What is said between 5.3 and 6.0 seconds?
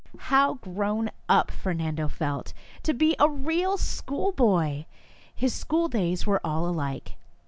His school